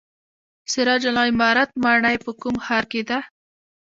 [0.71, 3.17] سراج العمارت ماڼۍ په کوم ښار کې ده؟